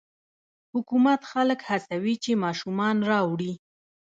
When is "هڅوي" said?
1.69-2.15